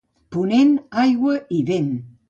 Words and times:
Ponent, 0.35 0.73
aigua 1.05 1.37
i 1.61 1.65
vent. 1.73 1.97